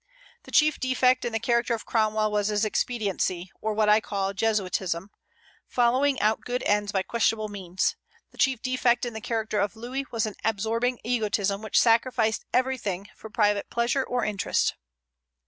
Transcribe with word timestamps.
The 0.45 0.51
chief 0.51 0.79
defect 0.79 1.25
in 1.25 1.31
the 1.31 1.39
character 1.39 1.75
of 1.75 1.85
Cromwell 1.85 2.31
was 2.31 2.47
his 2.47 2.65
expediency, 2.65 3.51
or 3.61 3.75
what 3.75 3.87
I 3.87 4.01
call 4.01 4.33
jesuitism, 4.33 5.11
following 5.67 6.19
out 6.19 6.41
good 6.41 6.63
ends 6.63 6.91
by 6.91 7.03
questionable 7.03 7.49
means; 7.49 7.95
the 8.31 8.39
chief 8.39 8.63
defect 8.63 9.05
in 9.05 9.13
the 9.13 9.21
character 9.21 9.59
of 9.59 9.75
Louis 9.75 10.05
was 10.11 10.25
an 10.25 10.33
absorbing 10.43 10.99
egotism, 11.03 11.61
which 11.61 11.79
sacrificed 11.79 12.45
everything 12.51 13.09
for 13.15 13.29
private 13.29 13.69
pleasure 13.69 14.03
or 14.03 14.25
interest. 14.25 14.73